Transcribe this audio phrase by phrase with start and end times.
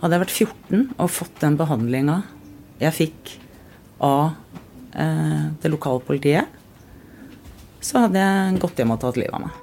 [0.00, 2.22] Hadde jeg vært 14 og fått den behandlinga
[2.80, 3.32] jeg fikk
[4.00, 4.30] av
[4.96, 6.46] eh, det lokale politiet,
[7.84, 9.58] så hadde jeg gått hjem og tatt livet av meg.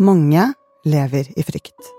[0.00, 0.46] Mange
[0.88, 1.92] lever i frykt.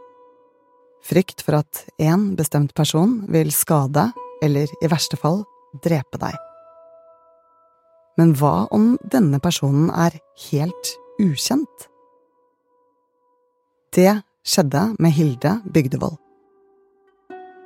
[1.05, 4.09] Frykt for at én bestemt person vil skade,
[4.43, 5.43] eller i verste fall
[5.85, 6.33] drepe deg.
[8.17, 10.17] Men hva om denne personen er
[10.49, 11.87] helt ukjent?
[13.97, 14.13] Det
[14.45, 16.19] skjedde med Hilde Bygdevold.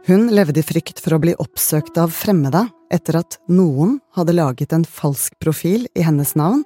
[0.08, 2.62] Hun levde i frykt for å bli oppsøkt av fremmede
[2.94, 6.63] etter at noen hadde laget en falsk profil i hennes navn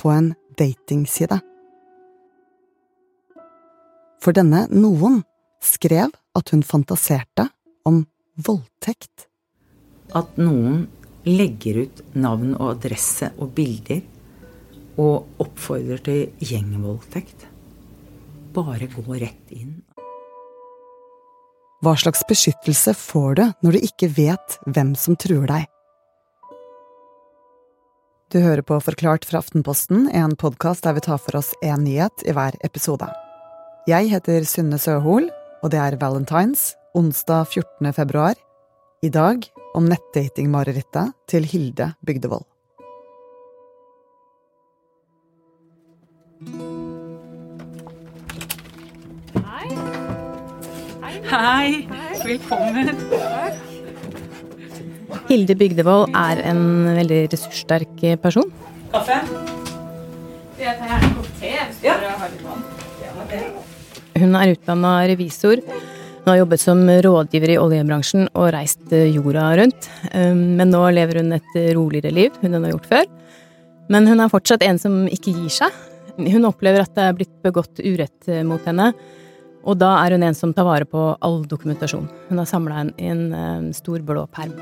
[0.00, 1.42] på en datingside.
[4.24, 5.20] For denne noen
[5.60, 7.50] skrev at hun fantaserte
[7.84, 8.06] om
[8.40, 9.28] voldtekt.
[10.16, 10.86] At noen
[11.28, 14.00] legger ut navn og adresse og bilder
[14.96, 17.51] og oppfordrer til gjengvoldtekt.
[18.52, 19.80] Bare gå rett inn.
[21.82, 25.64] Hva slags beskyttelse får du når du ikke vet hvem som truer deg?
[28.32, 32.24] Du hører på Forklart fra Aftenposten, en podkast der vi tar for oss én nyhet
[32.24, 33.08] i hver episode.
[33.88, 35.26] Jeg heter Synne Søhol,
[35.60, 37.92] og det er Valentines, onsdag 14.
[37.92, 38.38] februar.
[39.02, 42.46] I dag om nettdatingmarerittet til Hilde Bygdevold.
[51.30, 51.86] Hei!
[52.24, 52.90] Velkommen.
[55.28, 56.62] Hilde Bygdevold er en
[56.96, 58.48] veldig ressurssterk person.
[58.92, 59.18] Kaffe?
[60.60, 61.94] Jeg tar gjerne en kopp te hvis Ja.
[62.00, 62.62] dere har litt vann.
[64.18, 65.62] Hun er utdanna revisor.
[66.24, 69.88] Hun har jobbet som rådgiver i oljebransjen og reist jorda rundt.
[70.14, 73.06] Um, Men nå lever hun et roligere liv enn hun har gjort før.
[73.88, 75.72] Men hun er fortsatt en som ikke gir seg.
[76.18, 78.92] Hun opplever at det er blitt begått urett mot henne.
[79.62, 82.08] Og da er hun en som tar vare på all dokumentasjon.
[82.28, 84.54] Hun har samla en i en um, stor blå perm.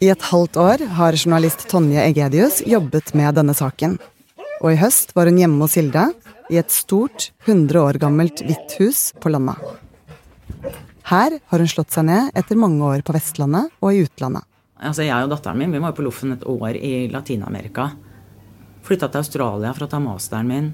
[0.00, 3.98] I et halvt år har journalist Tonje Egedius jobbet med denne saken.
[4.60, 6.06] Og i høst var hun hjemme hos Hilde
[6.52, 9.56] i et stort, 100 år gammelt hvitt hus på landet.
[11.10, 14.44] Her har hun slått seg ned etter mange år på Vestlandet og i utlandet.
[14.80, 17.90] Altså, jeg og datteren min vi var på Loffen et år i Latin-Amerika.
[18.86, 20.70] Flytta til Australia for å ta masteren min.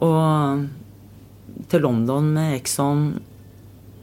[0.00, 0.64] Og
[1.68, 3.04] til London med Exxon.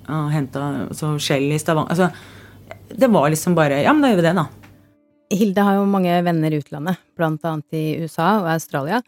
[0.09, 1.89] og Henta altså, Shell i Stavanger.
[1.89, 2.09] Altså,
[2.89, 4.47] det var liksom bare Ja, men da gjør vi det, da.
[5.29, 9.03] Hilde har jo mange venner i utlandet, annet i USA og Australia.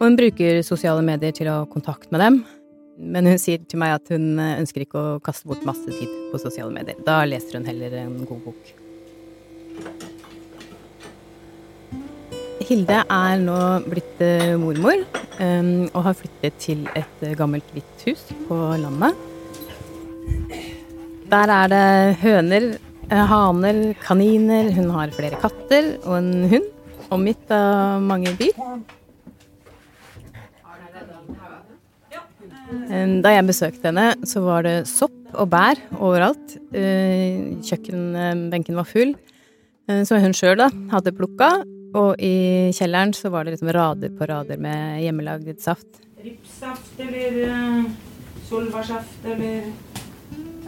[0.00, 2.40] Og hun bruker sosiale medier til å ha kontakt med dem.
[3.00, 6.42] Men hun sier til meg at hun ønsker ikke å kaste bort masse tid på
[6.42, 6.98] sosiale medier.
[7.06, 8.74] Da leser hun heller en god bok.
[12.60, 13.56] Hilde er nå
[13.88, 15.00] blitt eh, mormor
[15.40, 19.16] um, og har flyttet til et eh, gammelt hvitt hus på landet.
[21.30, 22.66] Der er det høner,
[23.08, 26.68] eh, haner, kaniner, hun har flere katter og en hund,
[27.10, 28.54] omgitt av mange dyr.
[32.90, 36.58] Um, Da jeg besøkte henne, så var det sopp og bær overalt.
[36.70, 39.16] Kjøkkenbenken var full,
[40.06, 40.60] som hun sjøl
[40.92, 41.48] hadde plukka.
[41.96, 45.88] Og i kjelleren så var det liksom rader på rader med hjemmelagd saft.
[46.20, 47.88] Ripssaft eller uh,
[48.48, 49.70] solbærsaft eller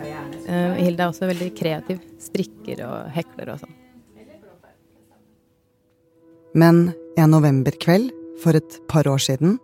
[0.02, 2.00] Uh, Hilde er også veldig kreativ.
[2.18, 3.76] Strikker og hekler og sånn.
[6.58, 6.80] Men
[7.16, 8.10] en novemberkveld
[8.42, 9.56] for et par år siden,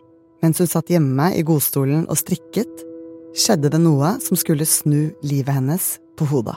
[0.45, 2.85] mens hun satt hjemme i godstolen og strikket,
[3.37, 6.57] skjedde det noe som skulle snu livet hennes på hodet.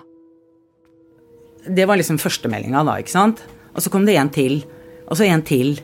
[1.68, 3.42] Det var liksom førstemeldinga, da, ikke sant?
[3.76, 4.62] Og så kom det en til.
[5.12, 5.76] Og så en til.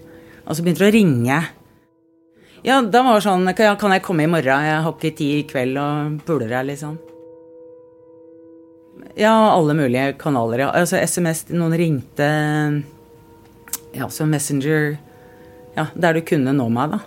[0.48, 1.40] Og så begynte det å ringe.
[2.66, 4.66] Ja, da var det sånn Kan jeg komme i morgen?
[4.66, 6.96] Jeg har ikke tid i kveld og puler deg, liksom.
[9.18, 10.66] Ja, alle mulige kanaler.
[10.66, 10.72] Ja.
[10.74, 12.30] Altså SMS, noen ringte
[13.98, 14.98] Ja, så Messenger
[15.78, 17.04] Ja, der du kunne nå meg, da.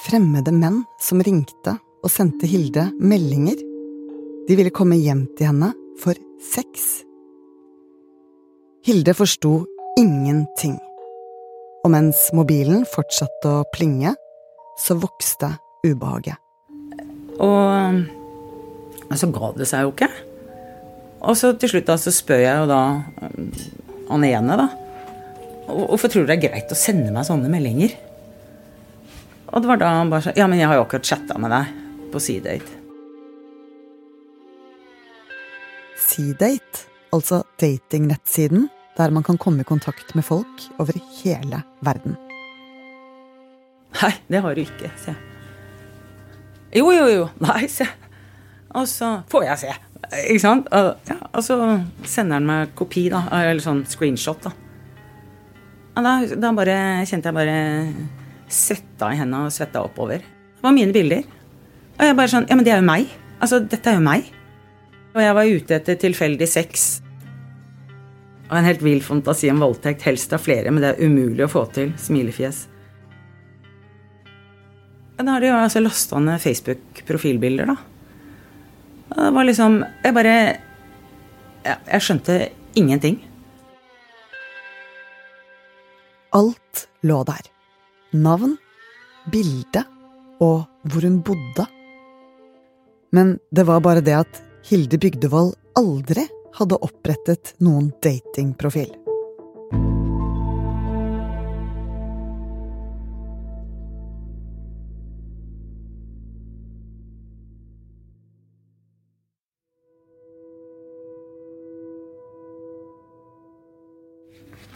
[0.00, 3.58] Fremmede menn som ringte og sendte Hilde meldinger.
[4.48, 7.02] De ville komme hjem til henne for sex.
[8.86, 9.58] Hilde forsto
[10.00, 10.78] ingenting.
[11.84, 14.14] Og mens mobilen fortsatte å plinge,
[14.80, 15.52] så vokste
[15.84, 16.36] ubehaget.
[17.40, 20.10] Og så ga det seg jo ikke.
[21.20, 22.82] Og så til slutt da, så spør jeg jo da
[23.26, 23.48] um,
[24.10, 24.68] han ene, da.
[25.70, 27.92] Hvorfor tror du det er greit å sende meg sånne meldinger?
[29.50, 31.52] Og det var da han bare sa Ja, men jeg har jo akkurat chatta med
[31.52, 31.74] deg
[32.10, 32.78] på C-date.
[36.00, 42.16] C-date, altså datingnettsiden der man kan komme i kontakt med folk over hele verden.
[44.00, 45.16] Nei, det har du ikke, jeg.
[46.78, 47.28] Jo, jo, jo.
[47.42, 47.90] Nei, jeg.
[48.78, 49.76] Og så får jeg se.
[50.30, 50.68] Ikke sant?
[50.74, 51.56] Og, ja, og så
[52.06, 53.24] sender han meg kopi, da.
[53.40, 54.54] Eller sånn screenshot, da.
[56.00, 56.76] Da, da bare
[57.08, 57.56] kjente jeg bare
[58.50, 60.22] svetta i hendene og svetta oppover.
[60.22, 61.26] Det var mine bilder.
[61.98, 63.10] Og jeg bare sånn Ja, men det er jo meg.
[63.42, 64.30] Altså, dette er jo meg.
[65.10, 66.90] Og jeg var ute etter tilfeldig sex.
[68.50, 71.52] Og en helt vill fantasi om voldtekt, helst av flere, men det er umulig å
[71.52, 71.92] få til.
[71.98, 72.64] Smilefjes.
[75.20, 77.76] Da har de jo altså lasta ned Facebook-profilbilder, da.
[79.10, 80.34] Og det var liksom Jeg bare
[81.66, 82.36] ja, Jeg skjønte
[82.78, 83.20] ingenting.
[86.34, 87.50] Alt lå der.
[88.16, 88.56] Navn,
[89.30, 89.84] bilde
[90.40, 91.66] og hvor hun bodde.
[93.12, 96.24] Men det var bare det at Hilde Bygdevold aldri
[96.60, 98.92] hadde opprettet noen datingprofil.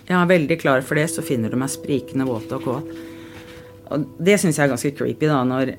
[0.04, 2.88] Jeg er veldig klar for det, så finner du meg sprikende våt og kåt.
[3.94, 5.74] Og det syns jeg er ganske creepy, da, når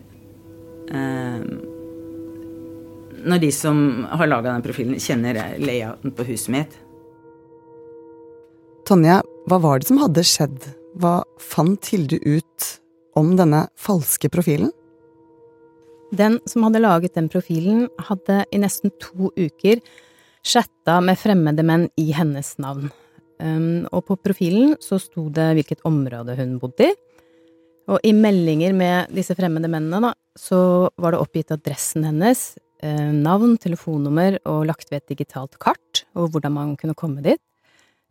[3.25, 6.74] Når de som har laga den profilen, kjenner layouten på huset mitt.
[8.86, 9.18] Tonje,
[9.50, 10.68] hva var det som hadde skjedd?
[11.01, 12.68] Hva fant Hilde ut
[13.18, 14.69] om denne falske profilen?
[16.16, 19.81] Den som hadde laget den profilen, hadde i nesten to uker
[20.45, 22.92] chatta med fremmede menn i hennes navn.
[23.42, 26.94] Um, og på profilen så sto det hvilket område hun bodde i.
[27.92, 33.56] Og i meldinger med disse fremmede mennene, da, så var det oppgitt adressen hennes, navn,
[33.57, 37.42] telefonnummer og lagt ved et digitalt kart og hvordan man kunne komme dit.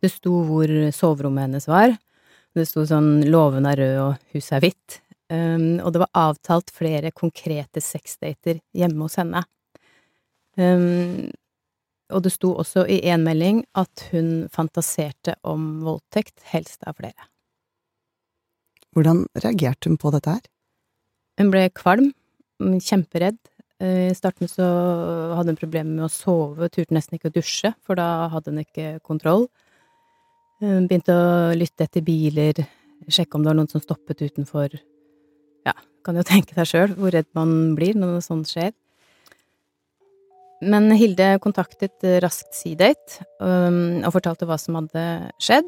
[0.01, 1.95] Det sto hvor soverommet hennes var.
[2.55, 4.99] Det sto sånn 'låven er rød og huset er hvitt'.
[5.29, 9.41] Um, og det var avtalt flere konkrete sexdater hjemme hos henne.
[10.55, 11.31] Um,
[12.13, 17.27] og det sto også i én melding at hun fantaserte om voldtekt, helst av flere.
[18.93, 20.45] Hvordan reagerte hun på dette her?
[21.41, 22.13] Hun ble kvalm,
[22.61, 23.41] kjemperedd.
[23.83, 24.63] I starten så
[25.35, 28.61] hadde hun problemer med å sove, turte nesten ikke å dusje, for da hadde hun
[28.63, 29.49] ikke kontroll.
[30.63, 32.61] Hun begynte å lytte etter biler,
[33.11, 34.77] sjekke om det var noen som stoppet utenfor.
[35.67, 35.75] Ja,
[36.07, 38.71] kan jo tenke deg sjøl hvor redd man blir når noe sånt skjer.
[40.65, 45.03] Men Hilde kontaktet raskt Seadate um, og fortalte hva som hadde
[45.43, 45.67] skjedd.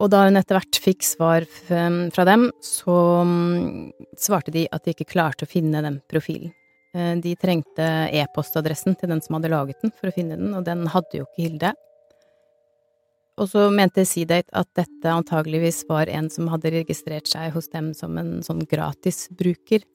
[0.00, 2.94] Og da hun etter hvert fikk svar fra dem, så
[3.24, 3.88] um,
[4.20, 6.52] svarte de at de ikke klarte å finne den profilen.
[6.94, 7.86] Eh, de trengte
[8.18, 11.28] e-postadressen til den som hadde laget den, for å finne den, og den hadde jo
[11.28, 11.74] ikke Hilde.
[13.40, 17.92] Og så mente Seadate at dette antageligvis var en som hadde registrert seg hos dem
[17.96, 19.86] som en sånn gratisbruker,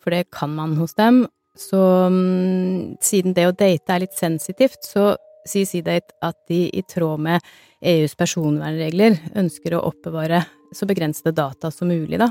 [0.00, 1.26] for det kan man hos dem,
[1.58, 5.12] så um, siden det å date er litt sensitivt, så
[5.48, 7.44] sier Seedate at de i tråd med
[7.84, 10.42] EUs personvernregler ønsker å oppbevare
[10.72, 12.30] så begrensede data som mulig, da.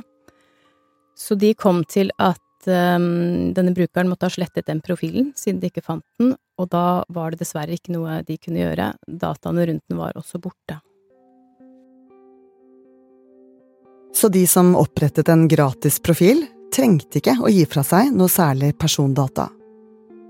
[1.20, 5.70] Så de kom til at um, denne brukeren måtte ha slettet den profilen, siden de
[5.72, 8.92] ikke fant den, og da var det dessverre ikke noe de kunne gjøre.
[9.08, 10.82] Dataene rundt den var også borte.
[14.16, 18.74] Så de som opprettet en gratis profil, trengte ikke å gi fra seg noe særlig
[18.80, 19.48] persondata.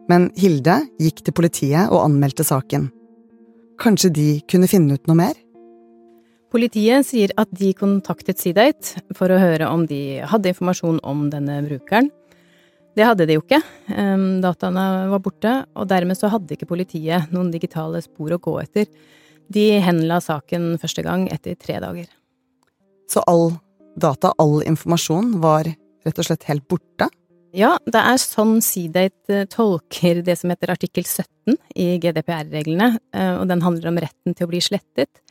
[0.09, 2.89] Men Hilde gikk til politiet og anmeldte saken.
[3.79, 5.37] Kanskje de kunne finne ut noe mer?
[6.49, 11.59] Politiet sier at de kontaktet Seedate for å høre om de hadde informasjon om denne
[11.67, 12.09] brukeren.
[12.99, 13.61] Det hadde de jo ikke.
[14.43, 18.89] Dataene var borte, og dermed så hadde ikke politiet noen digitale spor å gå etter.
[19.47, 22.09] De henla saken første gang etter tre dager.
[23.07, 23.53] Så all
[23.95, 25.71] data, all informasjon, var
[26.05, 27.07] rett og slett helt borte?
[27.55, 33.47] Ja, det er sånn Seedate tolker det som heter artikkel 17 i GDPR-reglene, eh, og
[33.49, 35.23] den handler om retten til å bli slettet.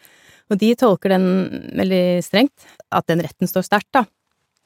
[0.48, 1.28] Og de tolker den
[1.76, 4.08] veldig strengt, at den retten står sterkt, da.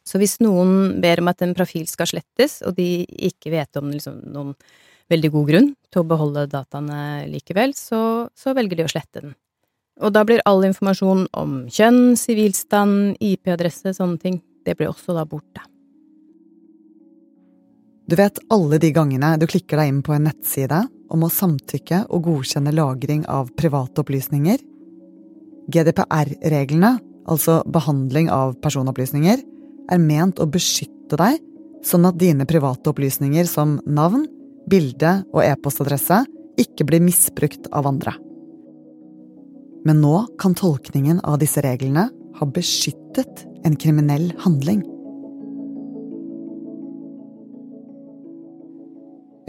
[0.06, 3.92] Så hvis noen ber om at en profil skal slettes, og de ikke vet om
[3.92, 4.54] liksom, noen
[5.12, 9.34] veldig god grunn til å beholde dataene likevel, så, så velger de å slette den.
[10.02, 15.26] Og da blir all informasjon om kjønn, sivilstand, IP-adresse, sånne ting, det blir også da
[15.28, 15.62] borte.
[18.08, 20.82] Du vet alle de gangene du klikker deg inn på en nettside
[21.12, 24.58] om å samtykke og godkjenne lagring av private opplysninger?
[25.72, 26.96] GDPR-reglene,
[27.30, 29.44] altså behandling av personopplysninger,
[29.90, 31.40] er ment å beskytte deg,
[31.82, 34.26] sånn at dine private opplysninger som navn,
[34.70, 36.22] bilde og e-postadresse
[36.60, 38.14] ikke blir misbrukt av andre.
[39.82, 42.06] Men nå kan tolkningen av disse reglene
[42.38, 44.84] ha beskyttet en kriminell handling.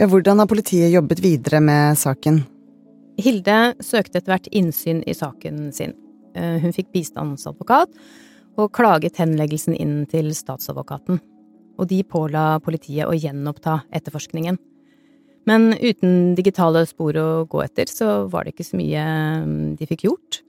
[0.02, 2.42] Ja, hvordan har politiet jobbet videre med saken?
[3.22, 5.94] Hilde søkte etter hvert innsyn i saken sin.
[6.34, 7.92] Eh, hun fikk bistandsadvokat,
[8.60, 11.20] og klaget henleggelsen inn til statsadvokaten.
[11.74, 14.58] Og de påla politiet å gjenoppta etterforskningen.
[15.48, 19.04] Men uten digitale spor å gå etter, så var det ikke så mye
[19.44, 20.40] mm, de fikk gjort.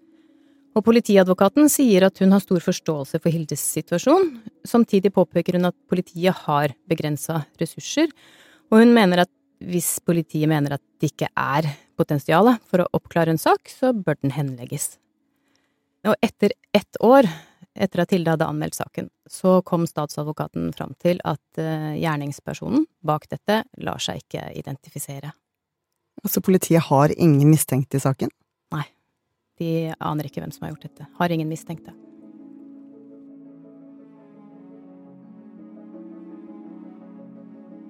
[0.76, 4.30] Og politiadvokaten sier at hun har stor forståelse for Hildes situasjon.
[4.68, 8.12] Samtidig påpeker hun at politiet har begrensa ressurser,
[8.72, 9.32] og hun mener at
[9.64, 14.20] hvis politiet mener at det ikke er potensial for å oppklare en sak, så bør
[14.20, 14.98] den henlegges.
[16.06, 17.28] Og etter ett år
[17.76, 23.28] etter at Tilde hadde anmeldt saken, så kom statsadvokaten fram til at uh, gjerningspersonen bak
[23.32, 25.34] dette lar seg ikke identifisere.
[26.24, 28.32] Altså politiet har ingen mistenkte i saken?
[28.74, 28.88] Nei.
[29.60, 31.08] De aner ikke hvem som har gjort dette.
[31.20, 31.94] Har ingen mistenkte.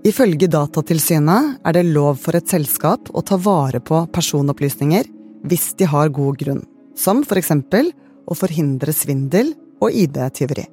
[0.05, 5.07] Ifølge Datatilsynet er det lov for et selskap å ta vare på personopplysninger
[5.49, 6.61] hvis de har god grunn,
[6.93, 7.89] som for eksempel
[8.29, 10.65] å forhindre svindel og ID-tyveri.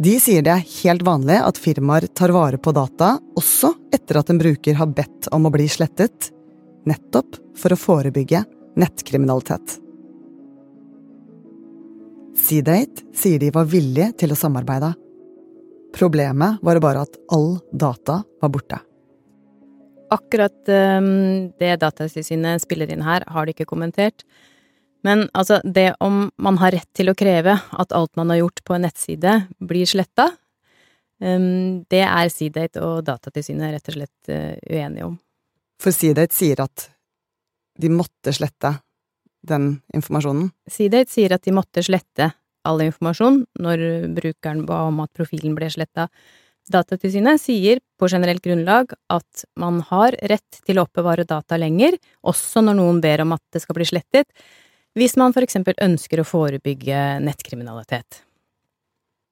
[0.00, 4.32] De sier det er helt vanlig at firmaer tar vare på data også etter at
[4.32, 6.30] en bruker har bedt om å bli slettet,
[6.88, 8.40] nettopp for å forebygge
[8.80, 9.76] nettkriminalitet.
[12.40, 14.94] Seedate sier de var villige til å samarbeide.
[15.92, 18.78] Problemet var bare at all data var borte.
[20.10, 24.24] Akkurat um, det Datatilsynet spiller inn her, har de ikke kommentert.
[25.06, 28.62] Men altså, det om man har rett til å kreve at alt man har gjort
[28.66, 30.28] på en nettside, blir sletta,
[31.22, 35.16] um, det er Seedate og Datatilsynet rett og slett uh, uenige om.
[35.80, 36.90] For Seedate sier at
[37.80, 38.74] de måtte slette
[39.46, 40.50] den informasjonen?
[40.68, 42.32] Seedate sier at de måtte slette
[42.68, 46.10] all informasjon når brukeren ba om at profilen ble sletta.
[46.70, 52.62] Datatilsynet sier på generelt grunnlag at man har rett til å oppbevare data lenger, også
[52.62, 54.28] når noen ber om at det skal bli slettet,
[54.98, 58.22] hvis man for eksempel ønsker å forebygge nettkriminalitet.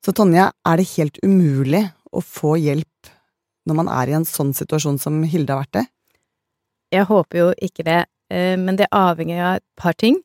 [0.05, 1.83] Så Tonje, er det helt umulig
[2.15, 3.11] å få hjelp
[3.69, 5.85] når man er i en sånn situasjon som Hilde har vært i?
[6.95, 8.05] Jeg håper jo ikke det.
[8.33, 10.23] Eh, men det avhenger av et par ting.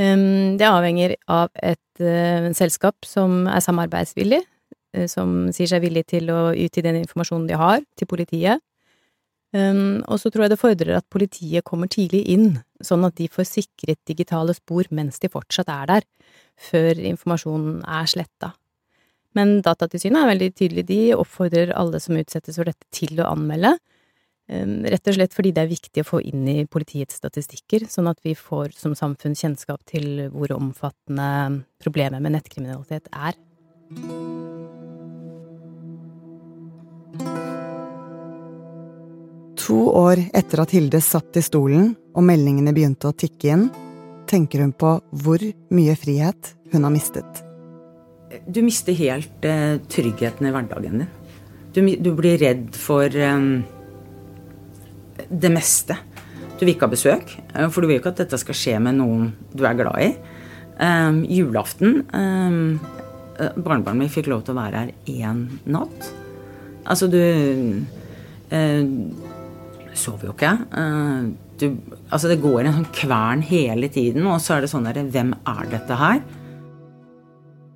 [0.00, 4.38] Det avhenger av et eh, selskap som er samarbeidsvillig,
[4.96, 8.64] eh, som sier seg villig til å utgi den informasjonen de har, til politiet.
[9.50, 13.48] Og så tror jeg det fordrer at politiet kommer tidlig inn, sånn at de får
[13.48, 16.06] sikret digitale spor mens de fortsatt er der,
[16.54, 18.52] før informasjonen er sletta.
[19.38, 23.76] Men Datatilsynet er veldig tydelig, de oppfordrer alle som utsettes for dette til å anmelde,
[24.50, 28.10] um, rett og slett fordi det er viktig å få inn i politiets statistikker, sånn
[28.10, 31.30] at vi får som samfunn kjennskap til hvor omfattende
[31.82, 33.38] problemet med nettkriminalitet er.
[39.70, 43.68] To år etter at Hilde satt i stolen og meldingene begynte å tikke inn,
[44.26, 47.38] tenker hun på hvor mye frihet hun har mistet.
[48.50, 51.12] Du mister helt eh, tryggheten i hverdagen din.
[51.70, 53.46] Du, du blir redd for eh,
[55.30, 56.00] det meste.
[56.58, 58.98] Du vil ikke ha besøk, eh, for du vil ikke at dette skal skje med
[58.98, 60.10] noen du er glad i.
[60.82, 62.80] Eh, julaften um,
[63.38, 66.10] Barnebarnet mitt fikk lov til å være her én natt.
[66.90, 67.22] Altså, du
[70.00, 70.52] sover jo ikke.
[70.72, 71.30] Uh,
[71.60, 71.66] du,
[72.08, 75.34] altså, det går en sånn kvern hele tiden, og så er det sånn derre Hvem
[75.38, 76.20] er dette her?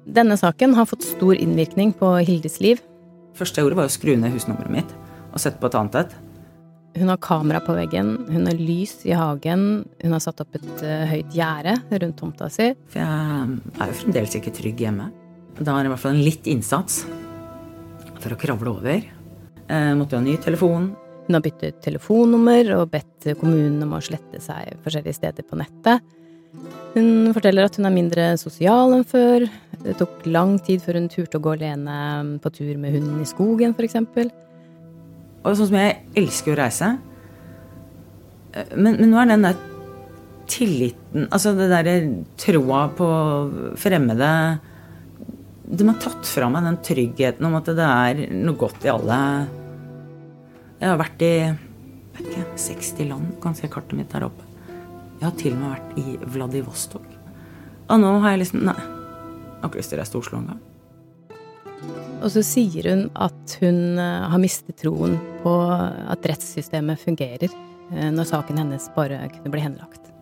[0.04, 2.82] Denne saken har fått stor innvirkning på Hildes liv.
[3.34, 4.94] første jeg gjorde, var å skru ned husnummeret mitt
[5.34, 6.12] og sette på et annet et.
[6.94, 10.84] Hun har kamera på veggen, hun har lys i hagen, hun har satt opp et
[10.86, 12.68] uh, høyt gjerde rundt tomta si.
[12.92, 15.08] For jeg er jo fremdeles ikke trygg hjemme.
[15.58, 17.02] Da er det i hvert fall en litt innsats
[18.20, 19.08] for å kravle over.
[19.64, 20.92] Jeg måtte jo ha ny telefon.
[21.24, 26.04] Hun har byttet telefonnummer og bedt kommunen om å slette seg forskjellige steder på nettet.
[26.94, 29.46] Hun forteller at hun er mindre sosial enn før.
[29.84, 31.96] Det tok lang tid før hun turte å gå alene
[32.44, 33.96] på tur med hunden i skogen, f.eks.
[35.44, 36.92] Og sånn som jeg elsker å reise.
[38.76, 39.56] Men, men nå er den der
[40.46, 41.94] tilliten Altså det derre
[42.38, 43.08] troa på
[43.80, 44.28] fremmede
[45.64, 49.18] De har tatt fra meg den tryggheten om at det er noe godt i alle.
[50.80, 51.34] Jeg har vært i
[52.14, 54.46] vet ikke, 60 land, ganske kartet mitt der oppe.
[55.20, 57.06] Jeg har til og med vært i Vladivostok.
[57.84, 58.76] Og nå har jeg liksom Nei.
[58.76, 60.62] Jeg har ikke lyst til å reise til Oslo engang.
[62.24, 67.52] Og så sier hun at hun eh, har mistet troen på at rettssystemet fungerer,
[67.92, 70.12] eh, når saken hennes bare kunne bli henlagt.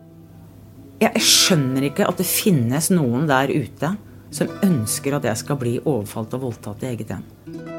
[1.03, 3.93] Jeg skjønner ikke at det finnes noen der ute
[4.33, 7.72] som ønsker at jeg skal bli overfalt og voldtatt i eget hjem.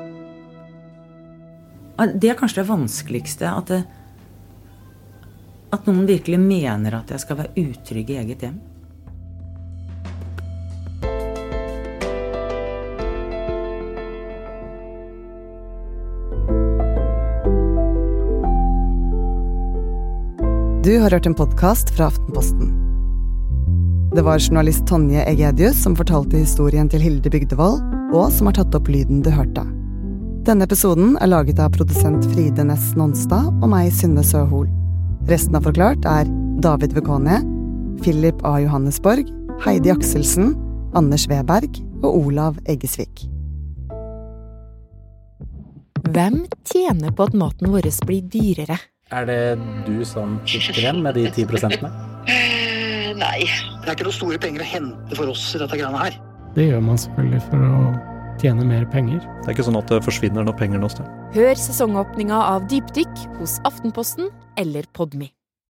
[1.94, 3.50] Det er kanskje det vanskeligste.
[3.50, 3.82] At, det,
[5.74, 8.62] at noen virkelig mener at jeg skal være utrygg i eget hjem.
[20.84, 22.74] Du har hørt en podkast fra Aftenposten.
[24.14, 27.80] Det var journalist Tonje Egedius som fortalte historien til Hilde Bygdevold,
[28.12, 29.64] og som har tatt opp lyden du hørte.
[30.44, 34.66] Denne episoden er laget av produsent Fride Næss Nonstad og meg, Synne Søhol.
[35.30, 36.28] Resten av Forklart er
[36.60, 37.38] David Vekone,
[38.02, 38.58] Philip A.
[38.60, 39.30] Johannesborg,
[39.64, 40.52] Heidi Akselsen,
[41.00, 43.24] Anders Weberg og Olav Eggesvik.
[46.12, 48.76] Hvem tjener på at maten vår blir dyrere?
[49.16, 49.42] Er det
[49.88, 51.88] du som sitter igjen med de ti prosentene?
[52.28, 53.46] Eh, nei.
[53.80, 56.20] Det er ikke noen store penger å hente for oss i dette greiene her.
[56.52, 57.86] Det gjør man selvfølgelig for å
[58.42, 59.22] tjene mer penger.
[59.42, 61.08] Det er ikke sånn at det forsvinner noe penger noe sted.
[61.36, 65.30] Hør sesongåpninga av Dypdykk hos Aftenposten eller Podmy.